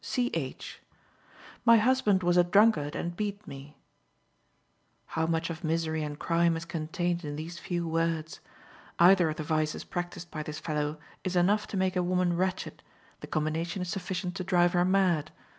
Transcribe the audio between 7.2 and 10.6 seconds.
in these few words! Either of the vices practiced by this